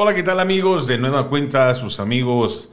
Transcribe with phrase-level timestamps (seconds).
[0.00, 0.86] Hola, ¿qué tal amigos?
[0.86, 2.68] De nueva cuenta, sus amigos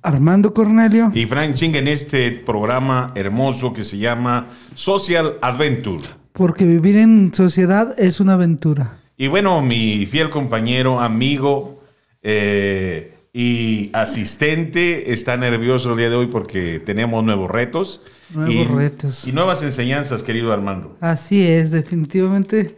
[0.00, 6.02] Armando Cornelio y Frank Ching en este programa hermoso que se llama Social Adventure.
[6.32, 8.96] Porque vivir en sociedad es una aventura.
[9.18, 11.82] Y bueno, mi fiel compañero, amigo
[12.22, 18.00] eh, y asistente está nervioso el día de hoy porque tenemos nuevos retos.
[18.32, 19.28] Nuevos y, retos.
[19.28, 20.96] Y nuevas enseñanzas, querido Armando.
[21.02, 22.74] Así es, definitivamente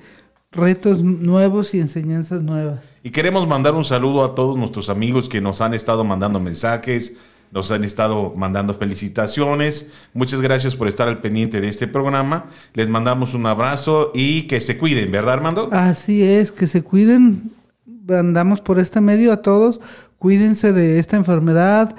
[0.51, 2.81] retos nuevos y enseñanzas nuevas.
[3.07, 7.17] Y queremos mandar un saludo a todos nuestros amigos que nos han estado mandando mensajes,
[7.53, 9.93] nos han estado mandando felicitaciones.
[10.13, 12.47] Muchas gracias por estar al pendiente de este programa.
[12.75, 15.69] Les mandamos un abrazo y que se cuiden, ¿verdad, Armando?
[15.71, 17.53] Así es, que se cuiden.
[18.09, 19.81] Andamos por este medio a todos.
[20.19, 21.95] Cuídense de esta enfermedad.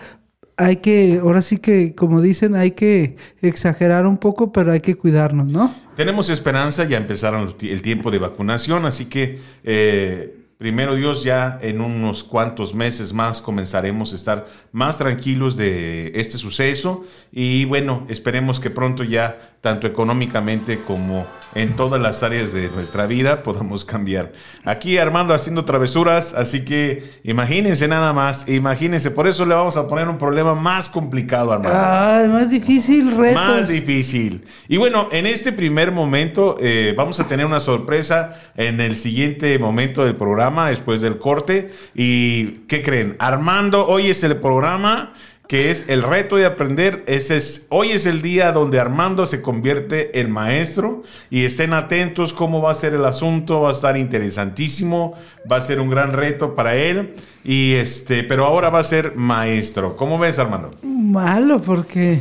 [0.57, 4.95] Hay que, ahora sí que, como dicen, hay que exagerar un poco, pero hay que
[4.95, 5.73] cuidarnos, ¿no?
[5.95, 11.81] Tenemos esperanza, ya empezaron el tiempo de vacunación, así que eh, primero Dios, ya en
[11.81, 18.59] unos cuantos meses más comenzaremos a estar más tranquilos de este suceso y bueno, esperemos
[18.59, 24.33] que pronto ya, tanto económicamente como en todas las áreas de nuestra vida, podamos cambiar.
[24.63, 29.87] Aquí Armando haciendo travesuras, así que imagínense nada más, imagínense, por eso le vamos a
[29.87, 31.77] poner un problema más complicado, Armando.
[31.79, 33.35] Ah, más difícil, retos.
[33.35, 34.43] Más difícil.
[34.67, 39.57] Y bueno, en este primer momento eh, vamos a tener una sorpresa en el siguiente
[39.59, 41.69] momento del programa, después del corte.
[41.93, 43.15] ¿Y qué creen?
[43.19, 45.13] Armando, hoy es el programa
[45.47, 47.03] que es el reto de aprender.
[47.07, 52.33] Ese es, hoy es el día donde Armando se convierte en maestro y estén atentos
[52.33, 55.13] cómo va a ser el asunto, va a estar interesantísimo,
[55.49, 59.15] va a ser un gran reto para él y este, pero ahora va a ser
[59.15, 59.95] maestro.
[59.95, 60.71] ¿Cómo ves, Armando?
[60.83, 62.19] Malo porque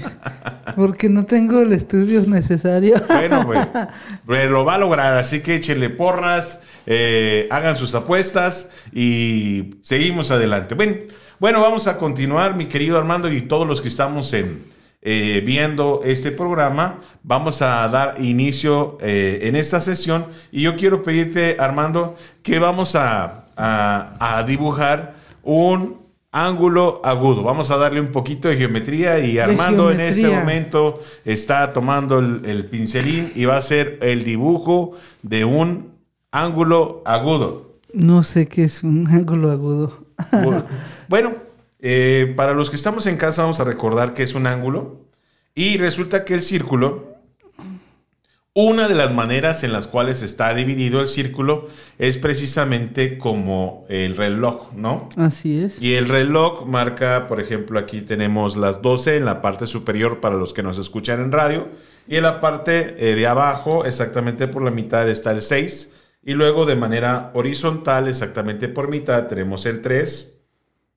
[0.77, 2.97] porque no tengo el estudio necesario.
[3.09, 3.67] Bueno, pues,
[4.27, 10.31] pues lo va a lograr, así que échenle porras, eh, hagan sus apuestas y seguimos
[10.31, 10.75] adelante.
[10.75, 10.97] Bueno,
[11.39, 14.65] bueno, vamos a continuar, mi querido Armando, y todos los que estamos en,
[15.03, 17.01] eh, viendo este programa.
[17.23, 20.27] Vamos a dar inicio eh, en esta sesión.
[20.51, 25.99] Y yo quiero pedirte, Armando, que vamos a, a, a dibujar un
[26.33, 27.43] ángulo agudo.
[27.43, 30.95] Vamos a darle un poquito de geometría y Armando en este momento
[31.25, 35.96] está tomando el, el, pincelín y va a hacer el dibujo de un
[36.31, 37.79] ángulo agudo.
[37.93, 40.07] No sé qué es un ángulo agudo.
[41.09, 41.35] Bueno,
[41.81, 45.07] eh, para los que estamos en casa vamos a recordar que es un ángulo
[45.55, 47.15] y resulta que el círculo,
[48.53, 54.17] una de las maneras en las cuales está dividido el círculo es precisamente como el
[54.17, 55.11] reloj, ¿no?
[55.17, 55.81] Así es.
[55.81, 60.37] Y el reloj marca, por ejemplo, aquí tenemos las 12 en la parte superior para
[60.37, 61.69] los que nos escuchan en radio
[62.09, 65.93] y en la parte eh, de abajo, exactamente por la mitad está el 6
[66.27, 70.39] y luego de manera horizontal, exactamente por mitad, tenemos el 3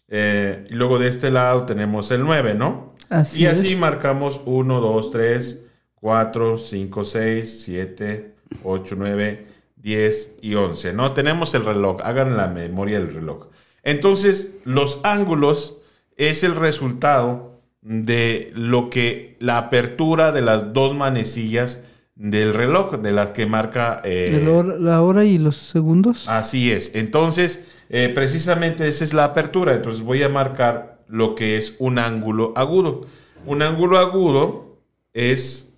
[0.08, 2.96] eh, y luego de este lado tenemos el 9, ¿no?
[3.10, 3.78] Así y así es.
[3.78, 11.14] marcamos 1, 2, 3, 4, 5, 6, 7, 8, 9, 10 y 11, ¿no?
[11.14, 13.50] Tenemos el reloj, hagan la memoria del reloj.
[13.84, 15.84] Entonces, los ángulos
[16.18, 21.86] es el resultado de lo que la apertura de las dos manecillas
[22.20, 24.02] del reloj, de las que marca...
[24.04, 26.28] Eh, hora, la hora y los segundos.
[26.28, 26.94] Así es.
[26.94, 29.74] Entonces, eh, precisamente esa es la apertura.
[29.74, 33.08] Entonces voy a marcar lo que es un ángulo agudo.
[33.46, 34.82] Un ángulo agudo
[35.14, 35.78] es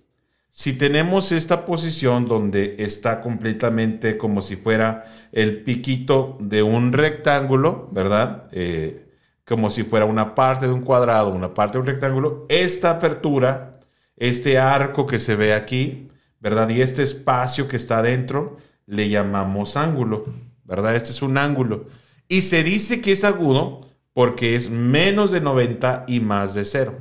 [0.50, 7.88] si tenemos esta posición donde está completamente como si fuera el piquito de un rectángulo,
[7.92, 8.48] ¿verdad?
[8.50, 9.06] Eh,
[9.46, 12.46] como si fuera una parte de un cuadrado, una parte de un rectángulo.
[12.48, 13.70] Esta apertura,
[14.16, 16.08] este arco que se ve aquí,
[16.42, 16.68] ¿verdad?
[16.70, 20.26] Y este espacio que está adentro, le llamamos ángulo,
[20.64, 20.96] ¿verdad?
[20.96, 21.86] Este es un ángulo.
[22.28, 26.98] Y se dice que es agudo porque es menos de 90 y más de cero.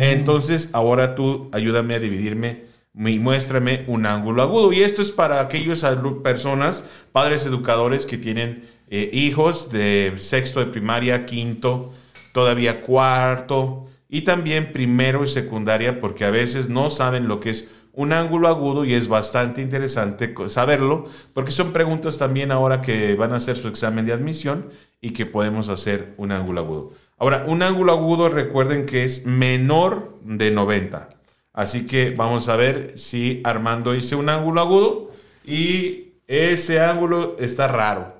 [0.00, 2.64] Entonces, ahora tú ayúdame a dividirme
[2.94, 4.72] y muéstrame un ángulo agudo.
[4.72, 5.86] Y esto es para aquellas
[6.24, 11.94] personas, padres educadores que tienen eh, hijos de sexto de primaria, quinto,
[12.32, 17.68] todavía cuarto y también primero y secundaria porque a veces no saben lo que es
[17.98, 23.32] un ángulo agudo y es bastante interesante saberlo porque son preguntas también ahora que van
[23.32, 26.92] a hacer su examen de admisión y que podemos hacer un ángulo agudo.
[27.18, 31.08] Ahora, un ángulo agudo recuerden que es menor de 90.
[31.52, 35.10] Así que vamos a ver si Armando hice un ángulo agudo
[35.44, 38.14] y ese ángulo está raro.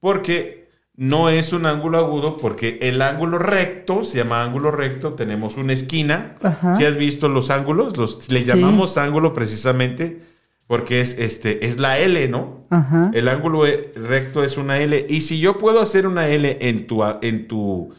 [0.00, 0.61] Porque
[0.94, 5.72] no es un ángulo agudo, porque el ángulo recto, se llama ángulo recto, tenemos una
[5.72, 6.34] esquina.
[6.76, 10.20] Si has visto los ángulos, los, le llamamos ángulo precisamente
[10.66, 12.66] porque es, este, es la L, ¿no?
[12.70, 13.10] Ajá.
[13.12, 15.06] El ángulo e- recto es una L.
[15.08, 17.92] Y si yo puedo hacer una L en tu, en tu,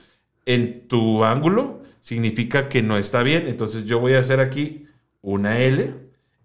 [0.45, 3.45] en tu ángulo, significa que no está bien.
[3.47, 4.87] Entonces yo voy a hacer aquí
[5.21, 5.93] una L.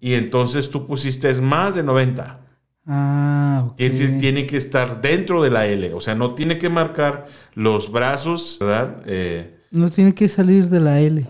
[0.01, 2.41] Y entonces tú pusiste más de 90.
[2.89, 3.77] Ah, ok.
[3.77, 5.93] Tiene, tiene que estar dentro de la L.
[5.95, 9.03] O sea, no tiene que marcar los brazos, ¿verdad?
[9.07, 11.27] Eh, No tiene que salir de la L.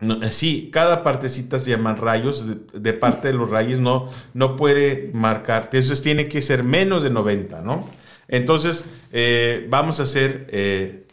[0.00, 2.46] no, eh, sí, cada partecita se llaman rayos.
[2.46, 5.64] De, de parte de los rayos no, no puede marcar.
[5.72, 7.88] Entonces tiene que ser menos de 90, ¿no?
[8.28, 11.06] Entonces eh, vamos a hacer eh,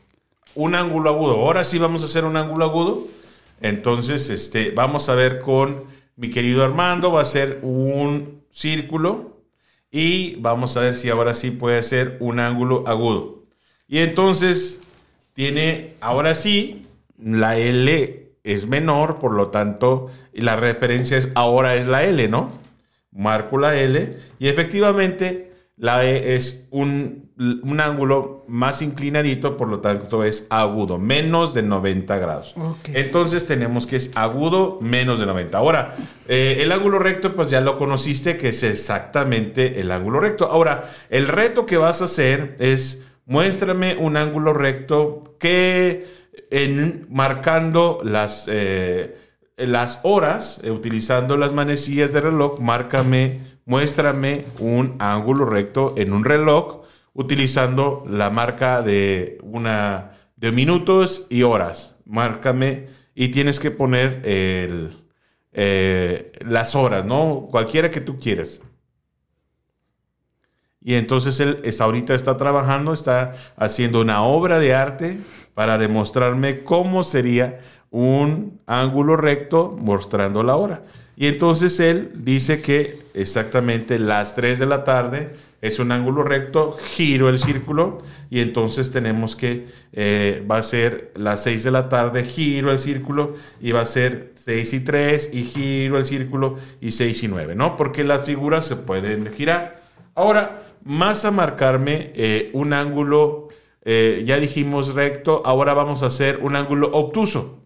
[0.56, 1.34] un ángulo agudo.
[1.36, 3.08] Ahora sí vamos a hacer un ángulo agudo.
[3.62, 5.76] Entonces este, vamos a ver con
[6.18, 7.12] mi querido Armando.
[7.12, 9.33] Va a ser un círculo.
[9.96, 13.44] Y vamos a ver si ahora sí puede ser un ángulo agudo.
[13.88, 14.82] Y entonces
[15.34, 16.82] tiene, ahora sí,
[17.16, 22.48] la L es menor, por lo tanto, la referencia es ahora es la L, ¿no?
[23.12, 25.53] Marco la L y efectivamente
[25.84, 31.62] la E es un, un ángulo más inclinadito, por lo tanto es agudo, menos de
[31.62, 32.56] 90 grados.
[32.94, 35.58] Entonces tenemos que es agudo menos de 90.
[35.58, 35.98] Ahora,
[36.30, 40.46] eh, el ángulo recto, pues ya lo conociste, que es exactamente el ángulo recto.
[40.46, 46.06] Ahora, el reto que vas a hacer es muéstrame un ángulo recto que
[46.50, 49.18] en, marcando las, eh,
[49.58, 56.24] las horas, eh, utilizando las manecillas de reloj, márcame, muéstrame un ángulo recto en un
[56.24, 56.84] reloj
[57.14, 61.96] utilizando la marca de una de minutos y horas.
[62.06, 65.04] Márcame y tienes que poner el,
[65.54, 67.48] eh, las horas, ¿no?
[67.50, 68.62] Cualquiera que tú quieras.
[70.82, 75.20] Y entonces él está, ahorita está trabajando, está haciendo una obra de arte
[75.54, 80.82] para demostrarme cómo sería un ángulo recto mostrando la hora.
[81.16, 85.34] Y entonces él dice que exactamente las 3 de la tarde
[85.64, 91.14] es un ángulo recto, giro el círculo y entonces tenemos que, eh, va a ser
[91.16, 95.30] las 6 de la tarde, giro el círculo y va a ser 6 y 3
[95.34, 97.78] y giro el círculo y 6 y 9, ¿no?
[97.78, 99.82] Porque las figuras se pueden girar.
[100.16, 103.48] Ahora, más a marcarme eh, un ángulo,
[103.86, 107.63] eh, ya dijimos recto, ahora vamos a hacer un ángulo obtuso.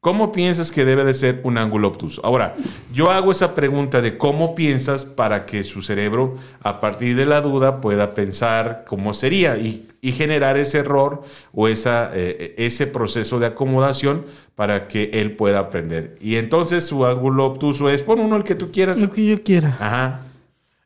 [0.00, 2.24] ¿Cómo piensas que debe de ser un ángulo obtuso?
[2.24, 2.54] Ahora,
[2.92, 7.40] yo hago esa pregunta de cómo piensas para que su cerebro, a partir de la
[7.40, 13.40] duda, pueda pensar cómo sería y, y generar ese error o esa, eh, ese proceso
[13.40, 14.24] de acomodación
[14.54, 16.16] para que él pueda aprender.
[16.20, 19.00] Y entonces su ángulo obtuso es, pon uno el que tú quieras.
[19.00, 19.76] Lo que yo quiera.
[19.80, 20.20] Ajá.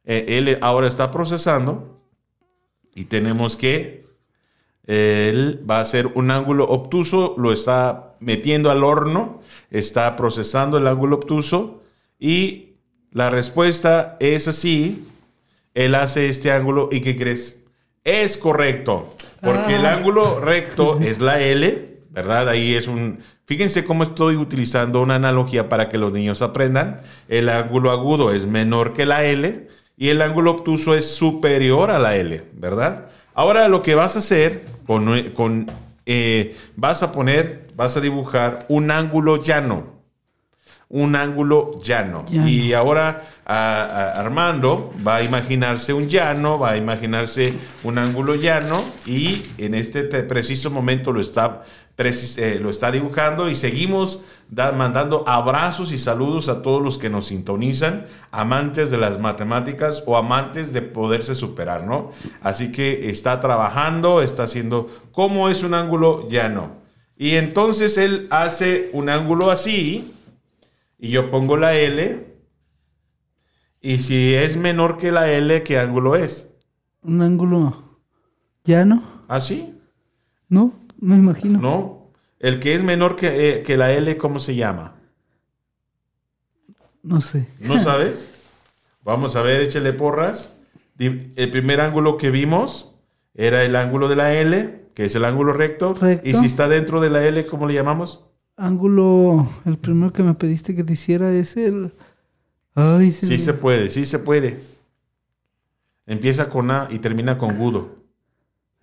[0.05, 2.01] Eh, él ahora está procesando
[2.95, 4.02] y tenemos que
[4.87, 9.41] él va a hacer un ángulo obtuso, lo está metiendo al horno,
[9.71, 11.83] está procesando el ángulo obtuso
[12.19, 12.71] y
[13.13, 15.07] la respuesta es así.
[15.75, 17.65] Él hace este ángulo y ¿qué crees?
[18.05, 19.09] Es correcto,
[19.41, 19.95] porque el Ah.
[19.95, 22.49] ángulo recto es la L, ¿verdad?
[22.49, 23.21] Ahí es un...
[23.45, 26.99] Fíjense cómo estoy utilizando una analogía para que los niños aprendan.
[27.29, 31.99] El ángulo agudo es menor que la L y el ángulo obtuso es superior a
[31.99, 33.09] la L, ¿verdad?
[33.35, 35.67] Ahora lo que vas a hacer con, con,
[36.07, 39.87] eh, vas a poner, vas a dibujar un ángulo llano,
[40.89, 42.25] un ángulo llano.
[42.29, 42.49] Llano.
[42.49, 48.35] Y ahora a- a Armando va a imaginarse un llano, va a imaginarse un ángulo
[48.35, 51.63] llano y en este te- preciso momento lo está,
[51.99, 57.11] eh, lo está dibujando y seguimos da- mandando abrazos y saludos a todos los que
[57.11, 62.11] nos sintonizan, amantes de las matemáticas o amantes de poderse superar, ¿no?
[62.41, 66.81] Así que está trabajando, está haciendo cómo es un ángulo llano.
[67.17, 70.13] Y entonces él hace un ángulo así
[70.99, 72.27] y yo pongo la L.
[73.81, 76.49] Y si es menor que la L, ¿qué ángulo es?
[77.03, 78.01] Un ángulo
[78.65, 79.03] llano.
[79.29, 79.75] ¿Así?
[80.49, 81.61] No, me imagino.
[81.61, 82.11] ¿No?
[82.39, 84.95] El que es menor que, eh, que la L, ¿cómo se llama?
[87.03, 87.47] No sé.
[87.61, 88.31] ¿No sabes?
[89.05, 90.57] Vamos a ver, échale porras.
[90.99, 92.95] El primer ángulo que vimos
[93.35, 95.95] era el ángulo de la L, que es el ángulo recto.
[95.95, 96.29] Recto.
[96.29, 98.25] Y si está dentro de la L, ¿cómo le llamamos?
[98.57, 101.95] Ángulo, el primero que me pediste que te hiciera es el...
[102.75, 104.59] Ay, se Sí me- se puede, sí se puede.
[106.07, 108.02] Empieza con A y termina con gudo.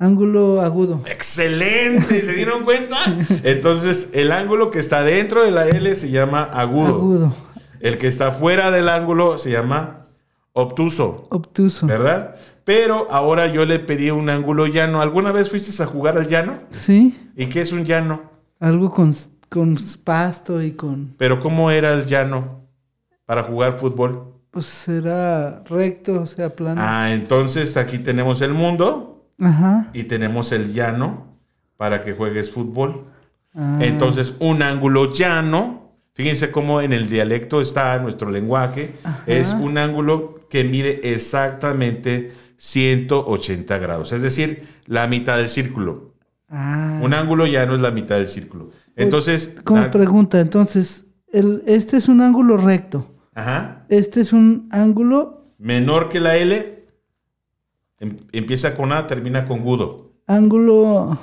[0.02, 1.02] Ángulo agudo.
[1.06, 2.22] ¡Excelente!
[2.22, 2.98] ¿Se dieron cuenta?
[3.44, 6.96] Entonces, el ángulo que está dentro de la L se llama agudo.
[6.96, 7.34] Agudo.
[7.82, 10.04] El que está fuera del ángulo se llama
[10.54, 11.86] obtuso, Obtuso.
[11.86, 12.36] ¿verdad?
[12.64, 15.02] Pero ahora yo le pedí un ángulo llano.
[15.02, 16.60] ¿Alguna vez fuiste a jugar al llano?
[16.72, 17.32] Sí.
[17.36, 18.22] ¿Y qué es un llano?
[18.60, 19.14] Algo con,
[19.50, 21.14] con pasto y con...
[21.18, 22.62] Pero ¿cómo era el llano
[23.26, 24.34] para jugar fútbol?
[24.52, 26.82] Pues será recto, o sea, plano.
[26.84, 29.90] Ah, entonces aquí tenemos el mundo Ajá.
[29.94, 31.36] y tenemos el llano
[31.78, 33.06] para que juegues fútbol.
[33.56, 39.24] Ah, Entonces, un ángulo llano, fíjense cómo en el dialecto está nuestro lenguaje, Ajá.
[39.28, 46.14] es un ángulo que mide exactamente 180 grados, es decir, la mitad del círculo.
[46.50, 47.00] ah.
[47.02, 48.72] Un ángulo llano es la mitad del círculo.
[48.96, 53.16] Entonces, Como pregunta, entonces, el, este es un ángulo recto.
[53.34, 56.79] ajá, Este es un ángulo, menor que la L,
[58.00, 60.12] empieza con A, termina con gudo.
[60.28, 61.18] ángulo,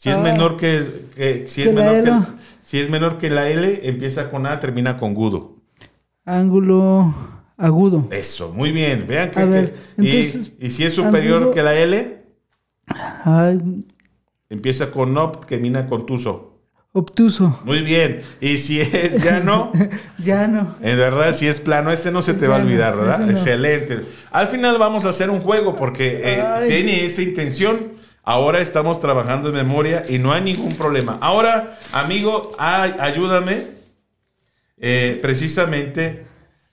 [0.00, 0.20] Si es Ah.
[0.22, 0.84] menor que,
[1.16, 4.46] que- si Que es la menor que, si es menor que la L, empieza con
[4.46, 5.56] A, termina con gudo.
[6.24, 7.12] ángulo
[7.56, 8.06] agudo.
[8.12, 9.06] Eso, muy bien.
[9.08, 12.22] Vean que, ver, y- si es superior ángulo- que la L,
[13.24, 13.86] Ay,
[14.48, 16.57] empieza con op, termina con tuso.
[16.92, 17.60] Obtuso.
[17.64, 18.22] Muy bien.
[18.40, 19.72] Y si es llano,
[20.18, 20.74] Ya no.
[20.80, 23.18] en verdad, si es plano, este no se te va a Llano, olvidar, ¿verdad?
[23.20, 23.30] no.
[23.30, 24.00] Excelente.
[24.30, 27.98] Al final vamos a hacer un juego porque eh, tiene esa intención.
[28.24, 31.18] Ahora estamos trabajando en memoria y no hay ningún problema.
[31.20, 33.62] Ahora, amigo, ay, ayúdame.
[34.76, 36.26] Eh, precisamente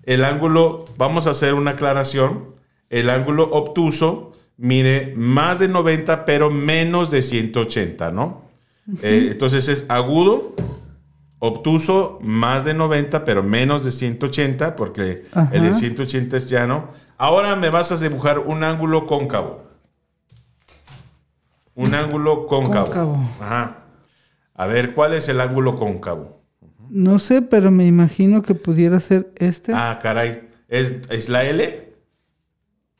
[0.03, 2.55] el ángulo, vamos a hacer una aclaración.
[2.89, 8.44] El ángulo obtuso mide más de 90, pero menos de 180, ¿no?
[9.01, 10.55] Eh, entonces es agudo,
[11.39, 15.49] obtuso, más de 90, pero menos de 180, porque Ajá.
[15.53, 16.89] el de 180 es llano.
[17.17, 19.63] Ahora me vas a dibujar un ángulo cóncavo.
[21.73, 22.85] Un ángulo cóncavo.
[22.85, 23.29] Cóncavo.
[23.41, 23.77] Ajá.
[24.53, 26.41] A ver, ¿cuál es el ángulo cóncavo?
[26.89, 29.73] No sé, pero me imagino que pudiera ser este.
[29.73, 30.47] Ah, caray.
[30.67, 31.93] ¿Es, es la L?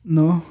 [0.02, 0.42] No.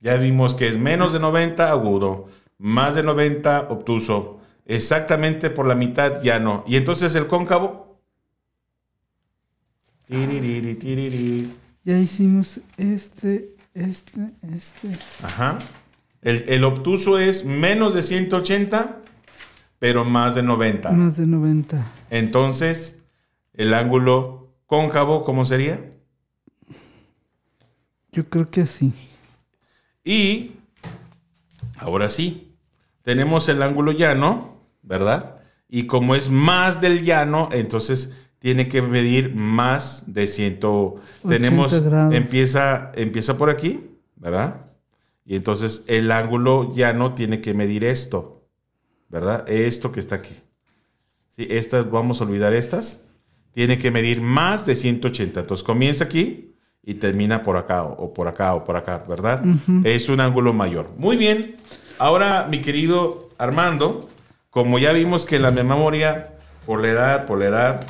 [0.01, 2.27] Ya vimos que es menos de 90 agudo,
[2.59, 4.40] más de 90 obtuso,
[4.71, 6.65] exactamente por la mitad llano.
[6.67, 7.99] Y entonces el cóncavo.
[10.07, 11.53] Tiririri, tiriri.
[11.85, 14.89] Ya hicimos este, este, este.
[15.25, 15.59] Ajá.
[16.23, 18.99] El, el obtuso es menos de 180,
[19.79, 20.91] pero más de 90.
[20.93, 21.93] Más de 90.
[22.11, 23.03] Entonces,
[23.55, 25.81] el ángulo cóncavo, ¿cómo sería?
[28.13, 28.93] Yo creo que así.
[30.05, 30.53] Y
[31.77, 32.53] ahora sí,
[33.03, 34.50] tenemos el ángulo llano,
[34.91, 35.37] ¿verdad?
[35.69, 40.61] Y como es más del llano, entonces tiene que medir más de 100.
[41.29, 42.13] Tenemos, grados.
[42.13, 44.67] empieza, empieza por aquí, ¿verdad?
[45.25, 48.49] Y entonces el ángulo llano tiene que medir esto,
[49.09, 49.49] ¿verdad?
[49.49, 50.35] Esto que está aquí.
[51.37, 53.05] Sí, estas, vamos a olvidar estas.
[53.53, 55.39] Tiene que medir más de 180.
[55.39, 59.41] Entonces comienza aquí y termina por acá, o, o por acá, o por acá, ¿verdad?
[59.85, 60.91] Es un ángulo mayor.
[60.97, 61.55] Muy bien.
[61.99, 64.10] Ahora, mi querido Armando,
[64.51, 66.31] como ya vimos que la memoria,
[66.67, 67.87] por la edad, por la edad,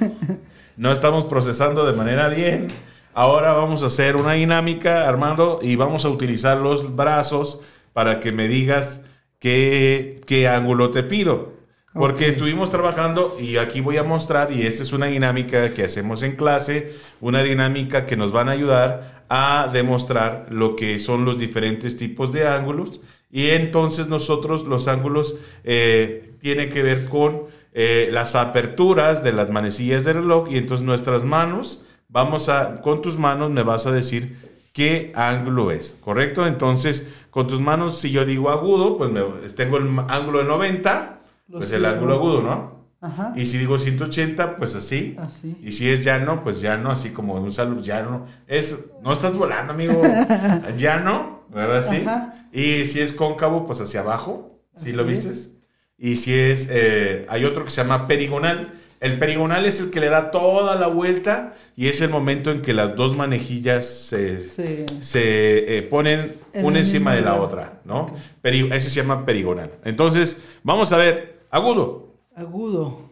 [0.76, 2.68] no estamos procesando de manera bien.
[3.12, 7.60] Ahora vamos a hacer una dinámica, Armando, y vamos a utilizar los brazos
[7.92, 9.04] para que me digas
[9.40, 11.58] qué, qué ángulo te pido.
[11.92, 16.22] Porque estuvimos trabajando y aquí voy a mostrar, y esta es una dinámica que hacemos
[16.22, 21.38] en clase, una dinámica que nos van a ayudar a demostrar lo que son los
[21.38, 23.00] diferentes tipos de ángulos.
[23.30, 29.48] Y entonces nosotros los ángulos eh, tienen que ver con eh, las aperturas de las
[29.50, 33.92] manecillas del reloj y entonces nuestras manos, vamos a, con tus manos me vas a
[33.92, 34.36] decir
[34.72, 36.46] qué ángulo es, ¿correcto?
[36.46, 39.22] Entonces, con tus manos, si yo digo agudo, pues me-
[39.56, 42.79] tengo el ángulo de 90, Lo pues el ángulo agudo, ¿no?
[43.00, 43.32] Ajá.
[43.36, 45.16] Y si digo 180, pues así.
[45.18, 45.56] Así.
[45.62, 48.26] Y si es llano, pues llano, así como un salud llano.
[48.46, 50.02] Es, no estás volando, amigo.
[50.76, 51.84] llano, ¿verdad?
[51.88, 52.02] Sí.
[52.06, 52.32] Ajá.
[52.52, 54.60] Y si es cóncavo, pues hacia abajo.
[54.76, 55.54] ¿Sí lo vistes?
[55.98, 58.72] Y si es, eh, hay otro que se llama perigonal.
[59.00, 62.60] El perigonal es el que le da toda la vuelta y es el momento en
[62.60, 64.84] que las dos manejillas se, Sí.
[65.00, 68.02] se eh, ponen En una encima de la otra, ¿no?
[68.02, 68.12] Ok.
[68.42, 69.70] Peri- ese se llama perigonal.
[69.84, 72.09] Entonces, vamos a ver, agudo.
[72.34, 73.10] Agudo.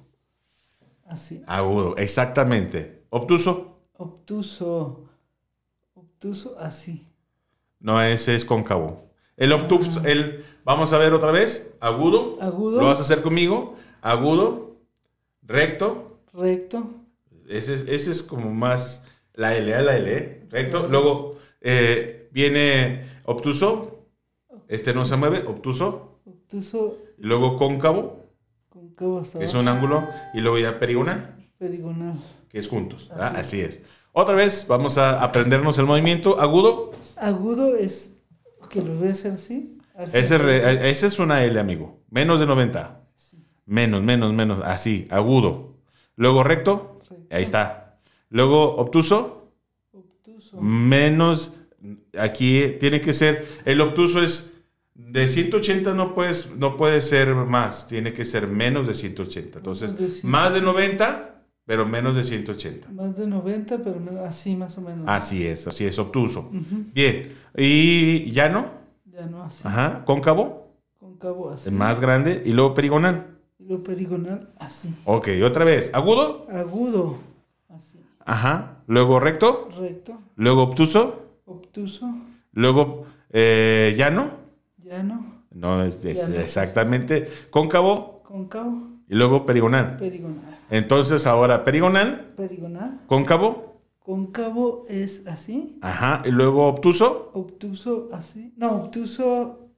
[1.06, 1.42] Así.
[1.46, 3.04] Agudo, exactamente.
[3.10, 3.78] Obtuso.
[3.96, 5.08] Obtuso.
[5.94, 7.06] Obtuso, así.
[7.80, 9.08] No, ese es cóncavo.
[9.36, 11.74] El obtuso, el, vamos a ver otra vez.
[11.80, 12.36] Agudo.
[12.40, 12.80] Agudo.
[12.80, 13.76] Lo vas a hacer conmigo.
[14.00, 14.76] Agudo.
[15.42, 16.18] Recto.
[16.32, 16.90] Recto.
[17.48, 20.16] Ese es, ese es como más la L, la L.
[20.16, 20.46] ¿eh?
[20.50, 20.88] Recto.
[20.88, 24.06] Luego, eh, viene obtuso,
[24.68, 28.27] este no se mueve, obtuso, Obtuso, y luego cóncavo,
[28.72, 32.14] que es un ángulo, y luego ya perigonal, Perigonal.
[32.48, 33.08] que es juntos.
[33.08, 33.36] ¿verdad?
[33.36, 33.82] Así es.
[34.12, 36.90] Otra vez vamos a aprendernos el movimiento agudo.
[37.16, 38.14] Agudo es
[38.70, 39.78] que lo voy a hacer así.
[39.96, 40.16] así.
[40.16, 42.00] Ese, re- ese es una L, amigo.
[42.10, 43.00] Menos de 90.
[43.66, 44.60] Menos, menos, menos.
[44.64, 45.74] Así, agudo.
[46.16, 47.00] Luego recto.
[47.08, 47.26] Recto.
[47.34, 47.98] Ahí está.
[48.30, 49.52] Luego obtuso.
[49.92, 50.60] Obtuso.
[50.60, 51.54] Menos.
[52.18, 53.46] Aquí tiene que ser.
[53.64, 54.54] El obtuso es.
[54.98, 57.86] De 180 no, puedes, no puede ser más.
[57.88, 59.58] Tiene que ser menos de 180.
[59.58, 60.28] Entonces, Menos de 180.
[60.28, 62.88] más de 90, pero menos de 180.
[62.90, 65.04] Más de 90, pero menos- así más o menos.
[65.06, 66.50] Así es, así es, obtuso.
[66.92, 67.32] Bien.
[67.56, 68.70] Y llano.
[69.06, 69.60] Ya no así.
[69.64, 70.02] Ajá.
[70.04, 70.68] Cóncavo.
[70.98, 71.68] Cóncavo así.
[71.68, 72.42] El más grande.
[72.44, 73.38] Y luego perigonal.
[73.58, 74.92] Y lo perigonal así.
[75.04, 75.90] Ok, otra vez.
[75.94, 76.44] Agudo.
[76.50, 77.18] Agudo
[77.68, 78.00] así.
[78.26, 78.82] Ajá.
[78.88, 79.68] Luego recto.
[79.78, 80.18] Recto.
[80.36, 81.24] Luego obtuso.
[81.44, 82.06] Obtuso.
[82.52, 84.47] Luego eh, llano.
[84.88, 85.42] Llano.
[85.50, 87.28] No, es, exactamente.
[87.50, 88.22] Cóncavo.
[88.24, 88.88] Cóncavo.
[89.08, 89.96] Y luego perigonal.
[89.96, 90.58] Perigonal.
[90.70, 92.32] Entonces ahora perigonal.
[92.36, 93.00] Perigonal.
[93.06, 93.80] Cóncavo.
[94.00, 95.78] Cóncavo es así.
[95.82, 96.22] Ajá.
[96.24, 97.30] Y luego obtuso.
[97.34, 98.52] Obtuso así.
[98.56, 99.68] No, obtuso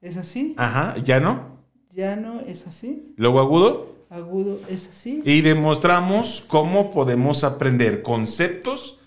[0.00, 0.54] es así.
[0.56, 0.96] Ajá.
[1.02, 1.58] Llano.
[1.94, 3.14] Llano es así.
[3.16, 3.94] Luego agudo.
[4.10, 5.22] Agudo es así.
[5.24, 8.98] Y demostramos cómo podemos aprender conceptos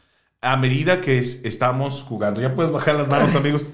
[0.41, 2.41] a medida que es- estamos jugando.
[2.41, 3.71] Ya puedes bajar las manos, amigos.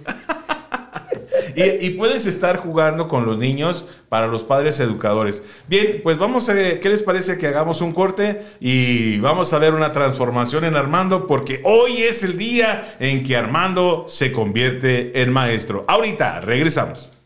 [1.58, 5.42] Y, puedes estar jugando con los niños para los padres educadores.
[5.68, 9.74] Bien, pues vamos a, ¿qué les parece que hagamos un corte y vamos a ver
[9.74, 11.26] una transformación en Armando?
[11.26, 15.84] Porque hoy es el día en que Armando se convierte en maestro.
[15.88, 17.17] Ahorita, regresamos.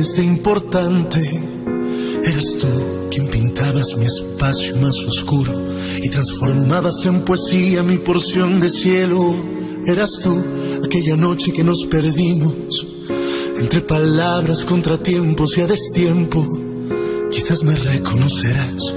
[0.00, 1.20] De importante,
[2.24, 5.52] eras tú quien pintabas mi espacio más oscuro
[6.02, 9.34] y transformabas en poesía mi porción de cielo,
[9.86, 10.42] eras tú
[10.82, 12.86] aquella noche que nos perdimos
[13.58, 16.46] entre palabras, contratiempos y a destiempo,
[17.30, 18.94] quizás me reconocerás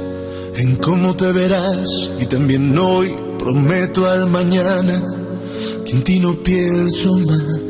[0.56, 5.04] en cómo te verás y también hoy prometo al mañana
[5.84, 7.63] que en ti no pienso más.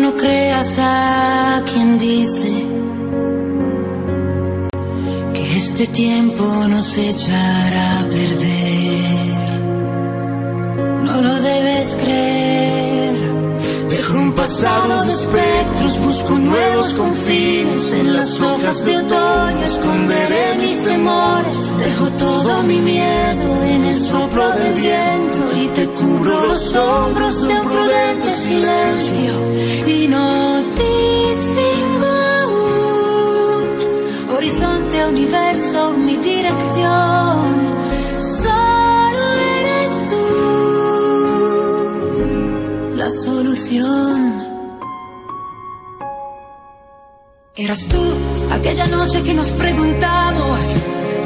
[0.00, 2.52] No creas a quien dice
[5.34, 9.34] que este tiempo nos echará a perder.
[11.04, 12.67] No lo debes creer.
[14.14, 17.92] Un pasado de espectros, busco nuevos confines.
[17.92, 21.70] En las hojas de otoño esconderé mis temores.
[21.78, 27.54] Dejo todo mi miedo en el soplo del viento y te cubro los hombros de
[27.54, 29.32] un prudente silencio.
[29.86, 32.06] Y no distingo
[32.40, 32.68] aún
[34.36, 37.47] horizonte, universo, mi dirección.
[47.54, 48.02] Eras tú
[48.50, 50.60] aquella noche que nos preguntamos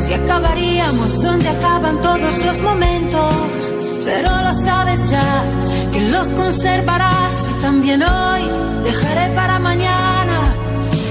[0.00, 3.74] si acabaríamos donde acaban todos los momentos.
[4.05, 5.44] Pero lo sabes ya
[5.92, 8.42] que los conservarás y también hoy
[8.83, 10.40] dejaré para mañana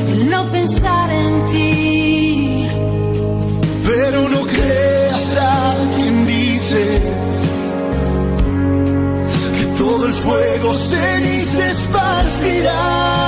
[0.09, 1.70] el no pensar en ti.
[10.31, 13.20] Fuego se esparcirá.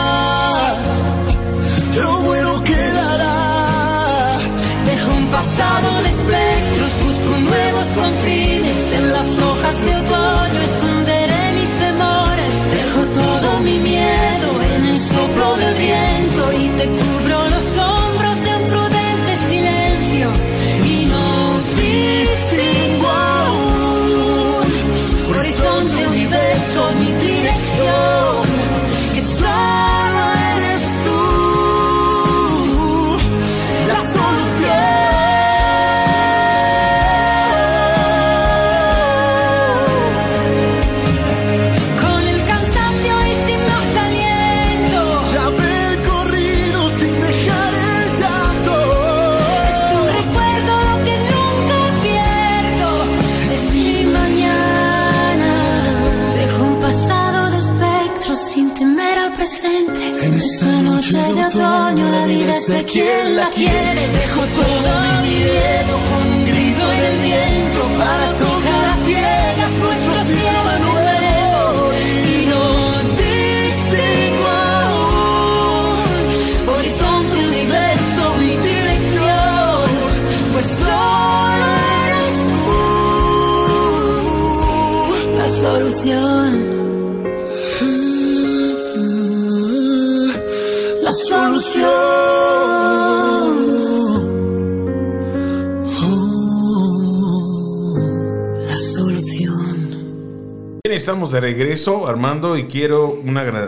[101.13, 103.19] Estamos de regreso, Armando, y quiero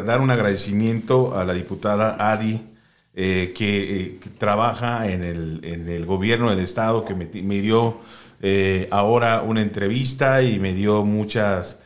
[0.03, 2.59] dar un agradecimiento a la diputada Adi,
[3.13, 7.27] eh, que, eh, que trabaja en el, gobierno del estado, que me,
[7.61, 7.97] dio
[8.41, 11.77] eh, ahora una entrevista y me dio muchas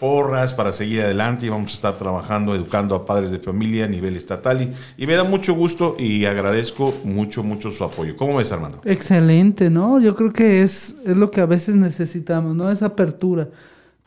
[0.00, 3.88] porras para seguir adelante y vamos a estar trabajando, educando a padres de familia a
[3.88, 8.16] nivel estatal y, y me da mucho gusto y agradezco mucho, mucho su apoyo.
[8.16, 8.80] ¿Cómo ves, Armando?
[8.84, 10.00] Excelente, ¿no?
[10.00, 12.72] Yo creo que es, es lo que a veces necesitamos, ¿no?
[12.72, 13.46] Esa apertura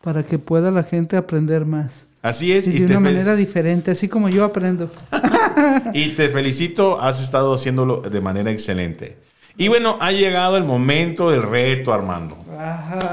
[0.04, 2.06] para que pueda la gente aprender más.
[2.22, 2.68] Así es.
[2.68, 4.92] Y de te una manera diferente, así como yo aprendo.
[5.94, 9.18] Y te felicito, has estado haciéndolo de manera excelente.
[9.58, 12.38] Y bueno, ha llegado el momento del reto, Armando.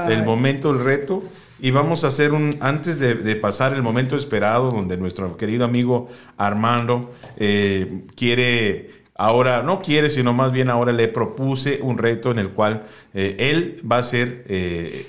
[0.07, 1.23] El momento del reto.
[1.61, 5.65] Y vamos a hacer un, antes de, de pasar el momento esperado, donde nuestro querido
[5.65, 12.31] amigo Armando eh, quiere, ahora, no quiere, sino más bien ahora le propuse un reto
[12.31, 15.05] en el cual eh, él va a ser, eh,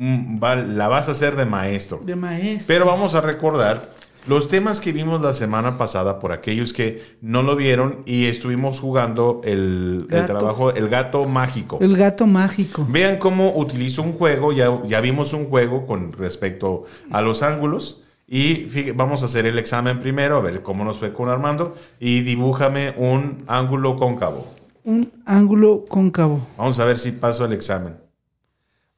[0.00, 2.00] la vas a hacer de maestro.
[2.04, 2.66] De maestro.
[2.66, 3.82] Pero vamos a recordar
[4.26, 8.80] los temas que vimos la semana pasada por aquellos que no lo vieron y estuvimos
[8.80, 11.78] jugando el, trabajo, el gato mágico.
[11.80, 12.86] El gato mágico.
[12.88, 18.02] Vean cómo utilizo un juego, ya, ya vimos un juego con respecto a los ángulos.
[18.26, 21.74] Y fíjate, vamos a hacer el examen primero, a ver cómo nos fue con Armando.
[21.98, 24.46] Y dibújame un ángulo cóncavo.
[24.84, 26.46] Un ángulo cóncavo.
[26.56, 28.09] Vamos a ver si paso el examen.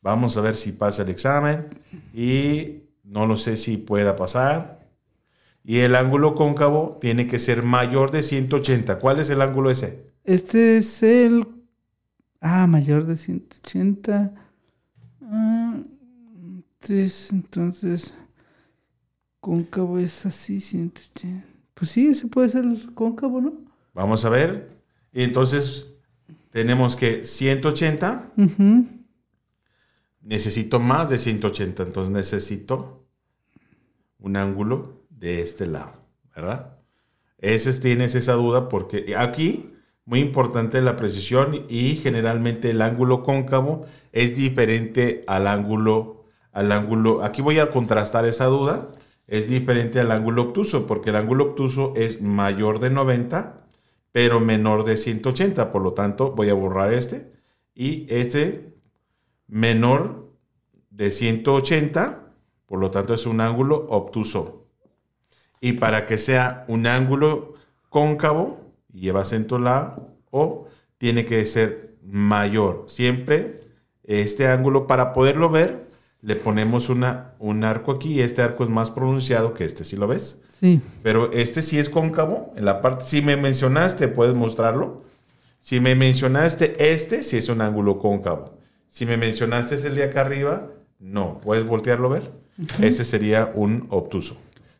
[0.02, 1.68] Vamos a ver si pasa el examen.
[2.12, 4.86] Y no lo sé si pueda pasar.
[5.64, 8.98] Y el ángulo cóncavo tiene que ser mayor de 180.
[8.98, 10.10] ¿Cuál es el ángulo ese?
[10.24, 11.46] Este es el...
[12.40, 14.34] Ah, mayor de 180.
[15.22, 15.78] Ah,
[16.44, 18.14] entonces, entonces...
[19.40, 21.44] Cóncavo es así, 180.
[21.74, 23.52] Pues sí, ese puede ser el cóncavo, ¿no?
[23.92, 24.70] Vamos a ver.
[25.12, 25.88] Y entonces
[26.52, 28.30] tenemos que 180.
[28.36, 28.86] Ujú.
[30.22, 31.82] Necesito más de 180.
[31.82, 33.06] Entonces necesito
[34.18, 35.92] un ángulo de este lado.
[36.34, 36.78] ¿Verdad?
[37.38, 43.86] Ese tienes esa duda porque aquí, muy importante la precisión y generalmente el ángulo cóncavo
[44.12, 48.88] es diferente al ángulo, al ángulo, aquí voy a contrastar esa duda,
[49.26, 53.62] es diferente al ángulo obtuso porque el ángulo obtuso es mayor de 90
[54.12, 57.32] pero menor de 180, por lo tanto voy a borrar este
[57.74, 58.71] y este
[59.52, 60.32] menor
[60.88, 62.32] de 180,
[62.64, 64.66] por lo tanto es un ángulo obtuso.
[65.60, 67.52] Y para que sea un ángulo
[67.90, 69.96] cóncavo, y lleva acento la
[70.30, 72.86] O, tiene que ser mayor.
[72.88, 73.58] Siempre
[74.04, 75.82] este ángulo, para poderlo ver,
[76.22, 80.06] le ponemos una, un arco aquí, este arco es más pronunciado que este, ¿sí lo
[80.06, 80.40] ves?
[80.60, 80.80] Sí.
[81.02, 82.54] Pero este sí es cóncavo.
[82.56, 85.02] En la parte, si me mencionaste, puedes mostrarlo.
[85.60, 88.61] Si me mencionaste este, sí es un ángulo cóncavo.
[88.92, 90.68] Si me mencionaste el de acá arriba,
[91.00, 91.40] no.
[91.40, 92.30] ¿Puedes voltearlo a ver?
[92.78, 94.36] Ese sería un obtuso.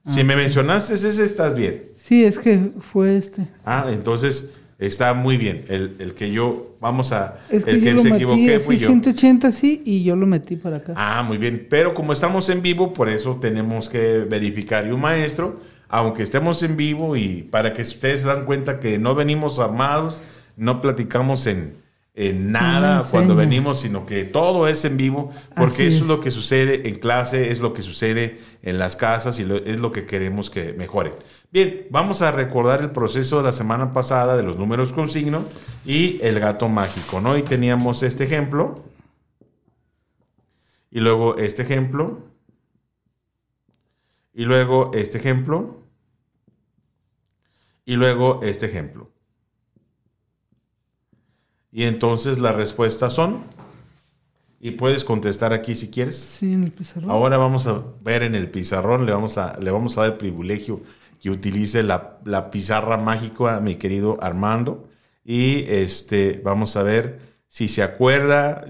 [0.06, 1.82] Si me mencionaste ese, estás bien.
[1.96, 3.46] Sí, es que fue este.
[3.64, 5.64] Ah, entonces está muy bien.
[5.68, 8.60] El, el que yo, vamos a, Es que el yo que lo se metí equivoqué
[8.60, 8.88] fui yo.
[8.88, 10.92] 180 sí, y yo lo metí para acá.
[10.94, 11.66] Ah, muy bien.
[11.70, 14.86] Pero como estamos en vivo, por eso tenemos que verificar.
[14.86, 18.98] Y un maestro, aunque estemos en vivo y para que ustedes se dan cuenta que
[18.98, 20.20] no venimos armados,
[20.58, 21.80] no platicamos en,
[22.14, 26.02] en nada cuando venimos, sino que todo es en vivo, porque Así eso es.
[26.02, 26.06] es.
[26.08, 29.78] lo que sucede en clase, es lo que sucede en las casas y lo- es
[29.78, 31.12] lo que queremos que mejore.
[31.50, 35.44] Bien, vamos a recordar el proceso de la semana pasada de los números con signo
[35.86, 37.36] y el gato mágico, ¿no?
[37.38, 38.82] Y teníamos este ejemplo.
[40.90, 42.20] Y luego este ejemplo.
[44.34, 45.78] Y luego este ejemplo.
[47.84, 49.10] Y luego este ejemplo.
[51.72, 53.42] Y entonces las respuestas son.
[54.60, 56.16] Y puedes contestar aquí si quieres.
[56.16, 57.10] Sí, en el pizarrón.
[57.10, 60.16] Ahora vamos a ver en el pizarrón, le vamos a, le vamos a dar el
[60.18, 60.80] privilegio
[61.20, 64.88] que utilice la, la pizarra mágica a mi querido Armando.
[65.24, 68.64] Y este, vamos a ver si se acuerda,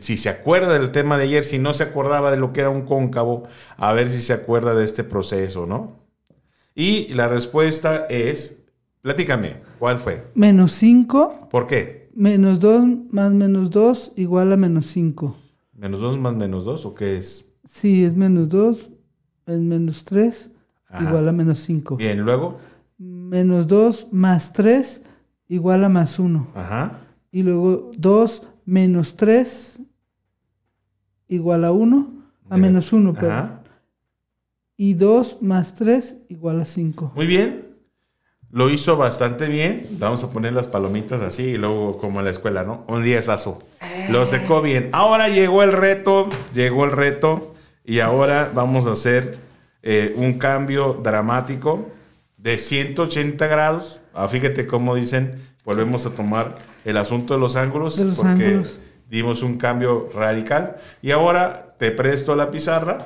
[0.00, 2.70] si se acuerda del tema de ayer, si no se acordaba de lo que era
[2.70, 3.44] un cóncavo,
[3.76, 6.00] a ver si se acuerda de este proceso, ¿no?
[6.74, 8.64] Y la respuesta es,
[9.02, 10.24] platícame, ¿cuál fue?
[10.34, 12.03] Menos 5, ¿Por qué?
[12.14, 15.36] Menos 2 más menos 2 igual a menos 5.
[15.74, 17.52] ¿Menos 2 más menos 2 o qué es?
[17.68, 18.90] Sí, es menos 2,
[19.46, 20.50] es menos 3
[20.88, 21.04] Ajá.
[21.08, 21.96] igual a menos 5.
[21.96, 22.58] Bien, luego,
[22.96, 25.02] Menos 2 más 3
[25.48, 26.46] igual a más 1.
[26.54, 27.00] ajá,
[27.32, 29.80] Y luego 2 menos 3
[31.28, 32.08] igual a 1,
[32.50, 33.30] a menos 1, perdón.
[33.32, 33.60] ajá.
[34.76, 37.12] Y 2 más 3 igual a 5.
[37.16, 37.63] Muy bien.
[38.54, 39.84] Lo hizo bastante bien.
[39.98, 42.84] Vamos a poner las palomitas así y luego como en la escuela, ¿no?
[42.86, 43.58] Un diezazo.
[44.10, 44.90] Lo secó bien.
[44.92, 47.52] Ahora llegó el reto, llegó el reto
[47.84, 49.38] Y ahora vamos a hacer
[49.82, 51.90] eh, un cambio dramático
[52.36, 54.00] de 180 grados.
[54.14, 58.46] Ah, fíjate cómo dicen, volvemos a tomar el asunto de los ángulos, De los porque
[58.46, 58.78] ángulos.
[59.10, 60.76] dimos un cambio radical.
[61.02, 62.98] Y ahora te presto la pizarra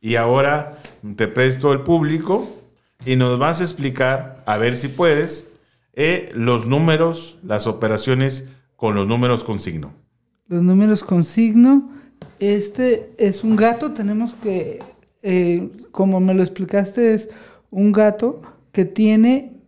[0.00, 0.78] y ahora
[1.14, 2.63] te presto el público
[3.04, 5.52] y nos vas a explicar, a ver si puedes,
[5.92, 9.92] eh, los números, las operaciones con los números con signo.
[10.48, 11.90] Los números con signo.
[12.38, 13.92] Este es un gato.
[13.92, 14.82] Tenemos que,
[15.22, 17.28] eh, como me lo explicaste, es
[17.70, 19.62] un gato que tiene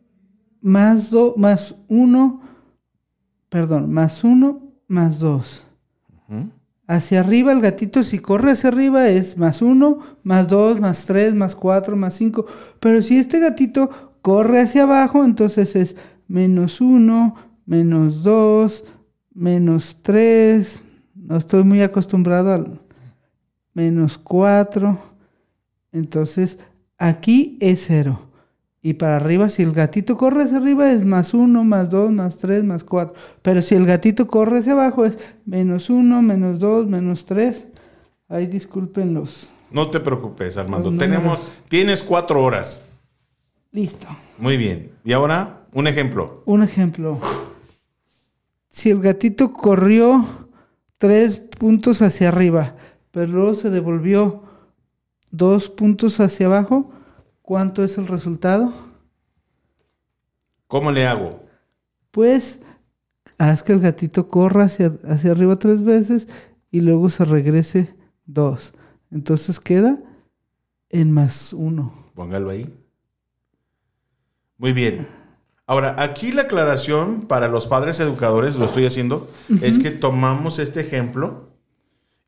[0.60, 2.42] más do, más uno,
[3.48, 5.64] perdón, más uno, más dos.
[6.88, 11.34] Hacia arriba el gatito, si corre hacia arriba es más uno, más dos, más tres,
[11.34, 12.46] más cuatro, más cinco.
[12.78, 15.96] Pero si este gatito corre hacia abajo, entonces es
[16.28, 18.84] menos uno, menos dos,
[19.34, 20.80] menos tres.
[21.14, 22.80] No estoy muy acostumbrado al
[23.74, 24.98] menos cuatro.
[25.90, 26.58] Entonces
[26.98, 28.20] aquí es cero.
[28.86, 32.36] Y para arriba, si el gatito corre hacia arriba, es más uno, más dos, más
[32.36, 33.16] tres, más cuatro.
[33.42, 37.66] Pero si el gatito corre hacia abajo, es menos uno, menos dos, menos tres.
[38.28, 39.50] Ahí disculpen los.
[39.72, 40.96] No te preocupes, Armando.
[40.96, 42.80] Tenemos, tienes cuatro horas.
[43.72, 44.06] Listo.
[44.38, 44.92] Muy bien.
[45.04, 46.44] Y ahora, un ejemplo.
[46.46, 47.18] Un ejemplo.
[48.68, 50.24] Si el gatito corrió
[50.98, 52.76] tres puntos hacia arriba,
[53.10, 54.44] pero luego se devolvió
[55.32, 56.92] dos puntos hacia abajo,
[57.46, 58.72] ¿cuánto es el resultado?
[60.66, 61.40] ¿Cómo le hago?
[62.10, 62.58] Pues
[63.38, 66.26] haz que el gatito corra hacia, hacia arriba tres veces
[66.72, 67.94] y luego se regrese
[68.26, 68.74] dos.
[69.12, 69.98] Entonces queda
[70.90, 71.94] en más uno.
[72.14, 72.66] Póngalo ahí.
[74.58, 75.06] Muy bien.
[75.68, 79.30] Ahora, aquí la aclaración para los padres educadores, lo estoy haciendo,
[79.62, 81.45] es que tomamos este ejemplo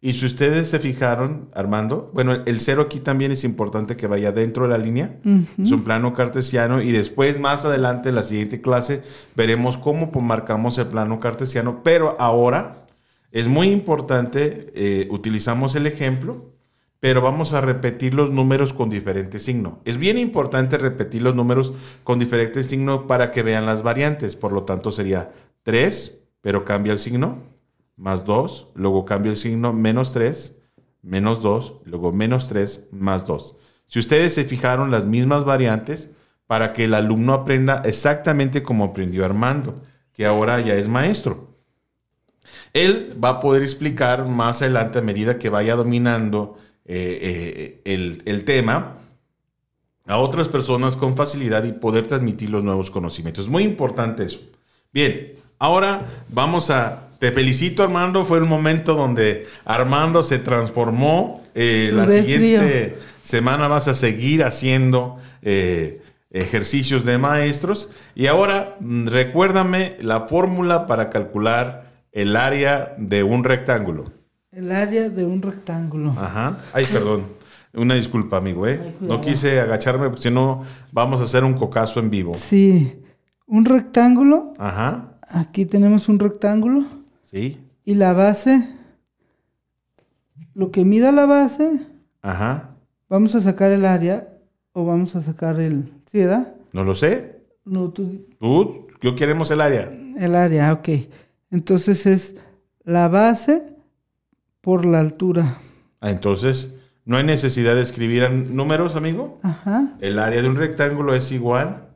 [0.00, 4.30] y si ustedes se fijaron, Armando, bueno, el cero aquí también es importante que vaya
[4.30, 5.18] dentro de la línea.
[5.60, 9.02] Es un plano cartesiano y después, más adelante, en la siguiente clase,
[9.34, 11.82] veremos cómo marcamos el plano cartesiano.
[11.82, 12.86] Pero ahora
[13.32, 16.54] es muy importante, eh, utilizamos el ejemplo,
[17.00, 19.80] pero vamos a repetir los números con diferente signo.
[19.84, 21.72] Es bien importante repetir los números
[22.04, 24.36] con diferente signo para que vean las variantes.
[24.36, 25.32] Por lo tanto, sería
[25.64, 27.57] 3, pero cambia el signo,
[27.98, 30.58] más 2, luego cambia el signo, menos 3,
[31.02, 33.56] menos 2, luego menos 3, más 2.
[33.88, 36.10] Si ustedes se fijaron las mismas variantes,
[36.48, 39.74] para que el alumno aprenda exactamente como aprendió Armando,
[40.14, 41.58] que ahora ya es maestro.
[42.72, 46.56] Él va a poder explicar más adelante a medida que vaya dominando
[46.86, 48.96] eh, eh, el, el tema
[50.06, 53.46] a otras personas con facilidad y poder transmitir los nuevos conocimientos.
[53.46, 54.40] Muy importante eso.
[54.92, 57.07] Bien, ahora vamos a...
[57.18, 61.42] Te felicito Armando, fue el momento donde Armando se transformó.
[61.54, 66.00] Eh, la siguiente semana vas a seguir haciendo eh,
[66.30, 67.90] ejercicios de maestros.
[68.14, 74.12] Y ahora mm, recuérdame la fórmula para calcular el área de un rectángulo.
[74.52, 76.10] El área de un rectángulo.
[76.16, 76.58] Ajá.
[76.72, 77.26] Ay, perdón.
[77.74, 78.80] Una disculpa, amigo, ¿eh?
[78.82, 78.94] Ay.
[79.00, 82.34] No quise agacharme, porque si no, vamos a hacer un cocazo en vivo.
[82.34, 83.02] Sí.
[83.46, 84.54] Un rectángulo.
[84.58, 85.18] Ajá.
[85.28, 86.84] Aquí tenemos un rectángulo.
[87.30, 87.60] Sí.
[87.84, 88.68] Y la base.
[90.54, 91.86] Lo que mida la base.
[92.22, 92.70] Ajá.
[93.08, 94.28] Vamos a sacar el área.
[94.72, 95.92] O vamos a sacar el.
[96.10, 96.54] ¿Sí, verdad?
[96.72, 97.42] No lo sé.
[97.64, 98.26] No, tú.
[98.40, 99.90] Tú, yo queremos el área.
[100.18, 100.88] El área, ok.
[101.50, 102.34] Entonces es
[102.84, 103.62] la base
[104.60, 105.58] por la altura.
[106.00, 109.38] Ah, Entonces, no hay necesidad de escribir números, amigo.
[109.42, 109.96] Ajá.
[110.00, 111.88] El área de un rectángulo es igual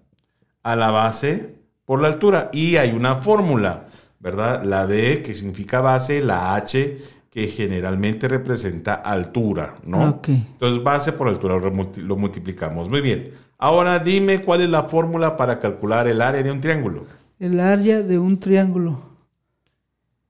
[0.63, 2.51] a la base por la altura.
[2.53, 3.89] Y hay una fórmula,
[4.23, 4.63] ¿verdad?
[4.63, 6.97] La B, que significa base, la H,
[7.29, 10.11] que generalmente representa altura, ¿no?
[10.11, 10.29] Ok.
[10.29, 12.89] Entonces, base por altura, lo multi- lo multiplicamos.
[12.89, 13.33] Muy bien.
[13.59, 17.05] Ahora dime cuál es la fórmula para calcular el área de un triángulo.
[17.41, 19.03] El área de un triángulo.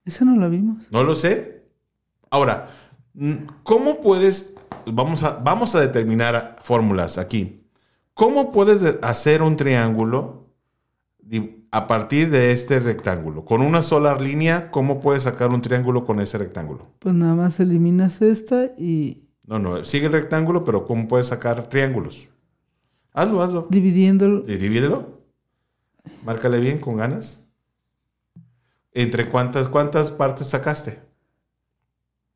[0.05, 0.83] Esa no la vimos.
[0.91, 1.63] No lo sé.
[2.31, 2.67] Ahora,
[3.13, 4.53] mm, ¿cómo puedes,
[4.85, 7.61] vamos a, vamos a determinar fórmulas aquí.
[8.15, 10.47] ¿Cómo puedes de- hacer un triángulo
[11.73, 13.45] a partir de este rectángulo?
[13.45, 16.85] Con una sola línea, ¿cómo puedes sacar un triángulo con ese rectángulo?
[16.99, 21.67] Pues nada más eliminas esta y No, no, sigue el rectángulo, pero ¿cómo puedes sacar
[21.69, 22.29] triángulos?
[23.11, 23.67] Hazlo, hazlo.
[23.71, 24.43] dividiéndolo.
[24.47, 25.23] Y divídelo.
[26.23, 27.43] Márcale bien, con ganas.
[28.91, 30.99] ¿Entre cuántas, cuántas partes sacaste?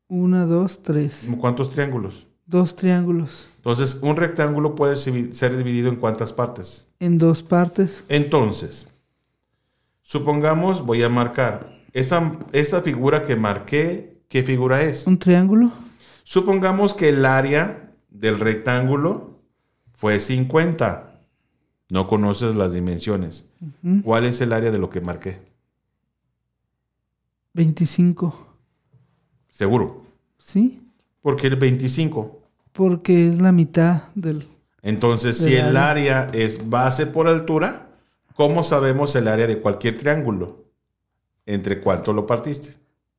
[0.08, 1.28] Una, dos, tres.
[1.40, 2.26] ¿Cuántos triángulos?
[2.44, 3.46] Dos triángulos.
[3.58, 6.88] Entonces, un rectángulo puede ser dividido en cuántas partes.
[6.98, 8.04] En dos partes.
[8.08, 8.87] Entonces,
[10.08, 15.06] supongamos, voy a marcar esta, esta figura que marqué, ¿qué figura es?
[15.06, 15.70] Un triángulo.
[16.24, 19.38] Supongamos que el área del rectángulo
[19.92, 21.10] fue 50.
[21.90, 23.50] No conoces las dimensiones.
[24.02, 25.40] ¿Cuál es el área de lo que marqué?
[27.52, 28.46] 25.
[29.50, 30.04] Seguro.
[30.38, 30.80] ¿Sí?
[31.20, 32.40] Porque el 25.
[32.72, 34.46] Porque es la mitad del...
[34.80, 37.87] Entonces, Del si el área es base por altura,
[38.38, 40.64] ¿cómo sabemos el área de cualquier triángulo?
[41.44, 42.76] ¿Entre cuánto lo partiste?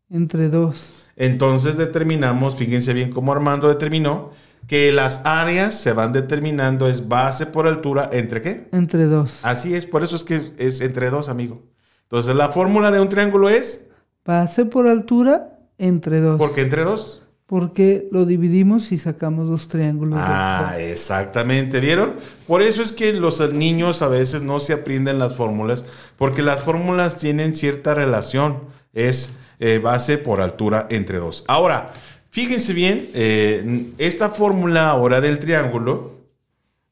[0.10, 0.93] Entre dos.
[1.17, 4.32] Entonces determinamos, fíjense bien cómo Armando determinó,
[4.65, 8.69] que las áreas se van determinando es base por altura entre qué?
[8.71, 9.41] Entre dos.
[9.43, 11.63] Así es, por eso es que es entre dos, amigo.
[12.03, 13.89] Entonces la fórmula de un triángulo es,
[14.23, 16.38] Base por altura entre dos.
[16.38, 17.23] ¿por qué entre dos?
[17.49, 20.19] Porque lo dividimos y sacamos dos triángulos.
[20.21, 22.13] Ah, exactamente, ¿vieron?
[22.45, 25.83] Por eso es que los niños a veces no se aprenden las fórmulas,
[26.15, 28.59] porque las fórmulas tienen cierta relación,
[28.93, 31.43] es eh, base por altura entre dos.
[31.47, 31.91] Ahora,
[32.29, 36.12] fíjense bien, eh, esta fórmula ahora del triángulo,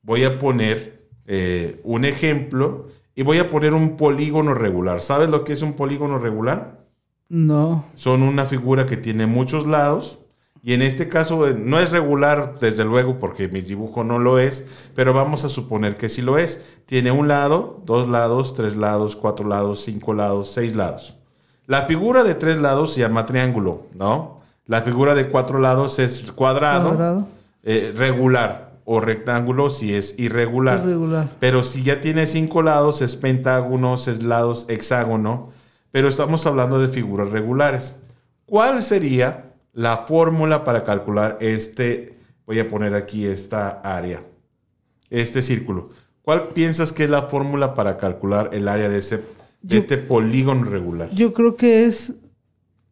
[0.02, 5.04] voy a poner eh, un ejemplo y voy a poner un polígono regular.
[5.04, 6.80] ¿Sabes lo que es un polígono regular?
[7.30, 7.86] No.
[7.94, 10.18] son una figura que tiene muchos lados.
[10.64, 14.40] Y en este caso eh, no es regular, desde luego, porque mi dibujo no lo
[14.40, 14.66] es,
[14.96, 16.76] pero vamos a suponer que sí lo es.
[16.86, 21.16] Tiene un lado, dos lados, tres lados, cuatro lados, cinco lados, seis lados.
[21.68, 24.42] La figura de tres lados se llama triángulo, ¿no?
[24.66, 27.28] La figura de cuatro lados es cuadrado, Cuadrado.
[27.64, 30.80] eh, regular o rectángulo si es irregular.
[30.84, 31.28] Irregular.
[31.40, 35.52] Pero si ya tiene cinco lados, es pentágono, es lados, hexágono.
[35.92, 37.98] Pero estamos hablando de figuras regulares.
[38.46, 39.47] ¿Cuál sería
[39.78, 42.18] la fórmula para calcular este?
[42.48, 44.24] Voy a poner aquí esta área,
[45.12, 45.90] este círculo.
[46.24, 49.98] ¿Cuál piensas que es la fórmula para calcular el área de, ese, de Yo- este
[50.00, 51.10] polígono regular?
[51.12, 52.14] Yo creo que es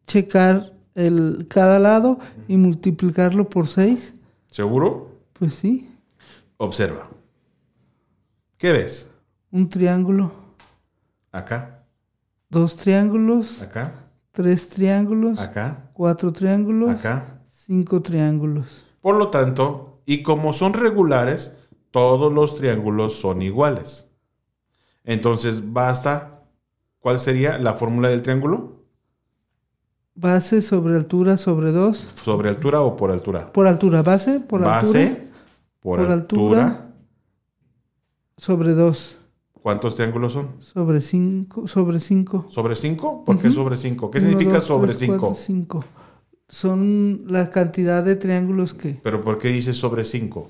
[0.06, 4.14] checar el, cada lado y multiplicarlo por 6.
[4.50, 5.10] ¿Seguro?
[5.32, 5.90] Pues sí,
[6.58, 7.08] Observa.
[8.58, 9.10] ¿Qué ves?
[9.50, 10.32] un triángulo,
[11.32, 11.82] Acá,
[12.48, 13.92] dos triángulos, acá,
[14.36, 17.40] tres triángulos, acá, cuatro triángulos, acá.
[17.48, 18.84] cinco triángulos.
[19.00, 21.56] Por lo tanto, y como son regulares,
[21.90, 24.10] todos los triángulos son iguales.
[25.04, 26.42] Entonces, basta.
[26.98, 28.82] ¿Cuál sería la fórmula del triángulo?
[30.14, 31.96] Base sobre altura sobre 2.
[32.22, 33.50] ¿Sobre altura o por altura?
[33.52, 35.26] Por altura, base por Base altura
[35.80, 36.62] por, por altura.
[36.66, 36.94] altura.
[38.36, 39.16] sobre 2.
[39.66, 40.50] ¿Cuántos triángulos son?
[40.60, 41.66] Sobre 5.
[41.66, 42.46] Sobre 5.
[42.50, 43.24] ¿Sobre 5?
[43.24, 44.12] ¿Por qué sobre 5?
[44.12, 45.34] ¿Qué significa sobre 5?
[45.34, 45.84] 5.
[46.48, 49.00] Son la cantidad de triángulos que.
[49.02, 50.48] ¿Pero por qué dice sobre 5?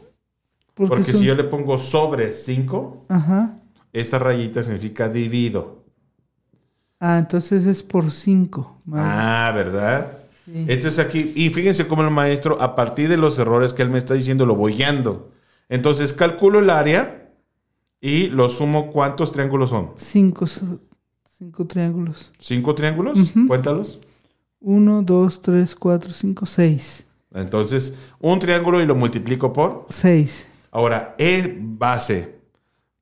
[0.75, 3.57] Porque, Porque son- si yo le pongo sobre 5, Ajá.
[3.91, 5.87] esta rayita significa divido.
[7.01, 8.83] Ah, entonces es por 5.
[8.93, 10.13] Ah, ¿verdad?
[10.45, 10.67] Sí.
[10.69, 11.33] Esto es aquí.
[11.35, 14.45] Y fíjense cómo el maestro, a partir de los errores que él me está diciendo,
[14.45, 15.31] lo voy guiando.
[15.71, 17.23] Entonces calculo el área
[18.07, 18.93] y lo sumo.
[18.93, 19.91] ¿Cuántos triángulos son?
[19.97, 20.47] 5
[21.39, 22.33] cinco triángulos.
[22.39, 23.19] ¿Cinco triángulos?
[23.49, 23.99] Cuéntalos.
[24.61, 27.05] 1, 2, 3, 4, 5, 6.
[27.35, 29.87] Entonces, un triángulo y lo multiplico por.
[29.89, 30.47] 6.
[30.71, 32.37] Ahora, es base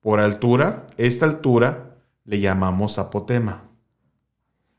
[0.01, 0.87] por altura.
[0.97, 3.65] Esta altura le llamamos apotema.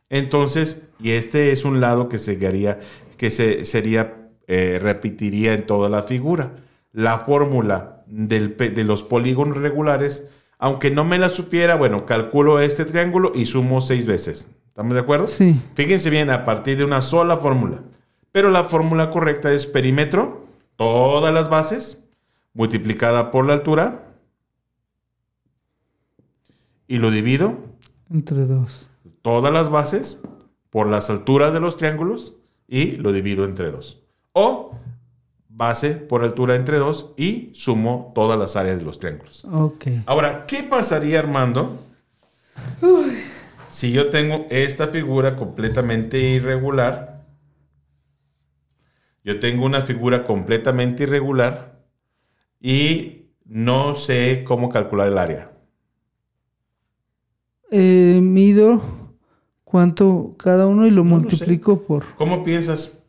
[0.09, 2.79] Entonces, y este es un lado que seguiría,
[3.17, 6.55] que se sería, eh, repetiría en toda la figura.
[6.91, 10.27] La fórmula del de los polígonos regulares,
[10.57, 14.49] aunque no me la supiera, bueno, calculo este triángulo y sumo seis veces.
[14.67, 15.27] ¿Estamos de acuerdo?
[15.27, 15.55] Sí.
[15.75, 17.79] Fíjense bien, a partir de una sola fórmula.
[18.31, 20.45] Pero la fórmula correcta es perímetro,
[20.75, 22.03] todas las bases,
[22.53, 24.03] multiplicada por la altura,
[26.87, 27.57] y lo divido,
[28.11, 28.87] Entre 2.
[29.21, 30.21] todas las bases,
[30.69, 32.35] por las alturas de los triángulos,
[32.67, 34.01] y lo divido entre dos.
[34.33, 34.75] O
[35.55, 39.45] base por altura entre dos y sumo todas las áreas de los triángulos.
[39.45, 39.87] Ok.
[40.05, 41.77] Ahora, ¿qué pasaría, Armando?
[43.71, 47.25] Si yo tengo esta figura completamente irregular,
[49.23, 51.79] yo tengo una figura completamente irregular
[52.59, 55.51] y no sé cómo calcular el área.
[57.71, 58.81] Eh, mido
[59.63, 63.04] cuánto cada uno y lo No lo multiplico por ¿Cómo piensas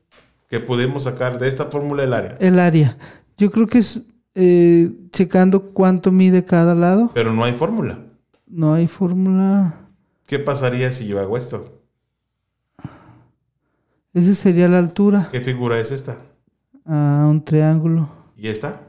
[0.48, 2.36] que podemos sacar de esta fórmula el área?
[2.40, 2.96] el área.
[3.36, 4.02] Yo creo que es
[4.34, 7.10] eh, checando cuánto mide cada lado.
[7.14, 7.98] Pero no hay fórmula.
[8.46, 9.88] No hay fórmula.
[10.26, 11.80] ¿Qué pasaría si yo hago esto?
[14.12, 15.28] Esa sería la altura.
[15.30, 16.16] ¿Qué figura es esta?
[16.86, 18.08] Ah, un triángulo.
[18.36, 18.80] ¿Y esta?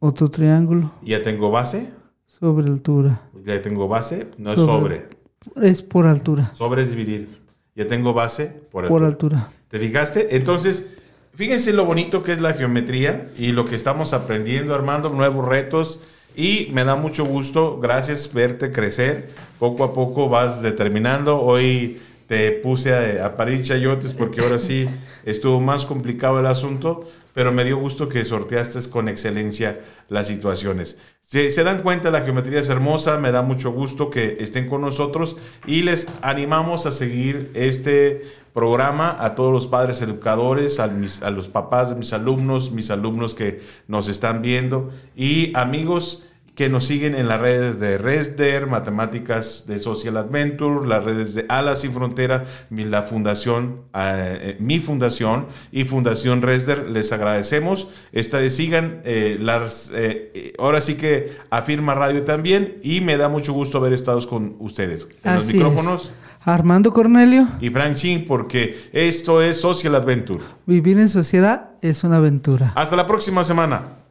[0.00, 0.90] Otro triángulo.
[1.02, 1.92] ¿Ya tengo base?
[2.26, 3.20] Sobre altura.
[3.44, 5.06] Ya tengo base, no es Sobre.
[5.54, 5.68] sobre.
[5.68, 6.50] Es por altura.
[6.54, 7.43] Sobre es dividir.
[7.74, 9.38] Ya tengo base por, Por altura.
[9.38, 9.52] altura.
[9.68, 10.36] ¿Te fijaste?
[10.36, 10.90] Entonces,
[11.34, 16.00] fíjense lo bonito que es la geometría y lo que estamos aprendiendo, Armando, nuevos retos.
[16.36, 19.30] Y me da mucho gusto, gracias, verte crecer.
[19.58, 21.40] Poco a poco vas determinando.
[21.40, 24.88] Hoy te puse a, a parir chayotes porque ahora sí
[25.24, 30.98] estuvo más complicado el asunto, pero me dio gusto que sorteaste con excelencia las situaciones.
[31.22, 34.80] Se, se dan cuenta, la geometría es hermosa, me da mucho gusto que estén con
[34.80, 38.22] nosotros y les animamos a seguir este
[38.52, 43.34] programa a todos los padres educadores, a, a los papás de mis alumnos, mis alumnos
[43.34, 46.24] que nos están viendo y amigos
[46.54, 51.46] que nos siguen en las redes de RESDER, Matemáticas de Social Adventure, las redes de
[51.48, 56.90] Alas y Frontera, mi, la fundación, eh, eh, mi fundación y Fundación RESDER.
[56.90, 57.88] Les agradecemos.
[58.12, 63.52] Esta, sigan eh, las, eh, ahora sí que afirma Radio también y me da mucho
[63.52, 65.08] gusto haber estado con ustedes.
[65.24, 66.12] En los micrófonos es.
[66.46, 70.40] Armando Cornelio, y Frank Chin porque esto es Social Adventure.
[70.66, 72.72] vivir en sociedad es una aventura.
[72.74, 74.03] Hasta la próxima semana.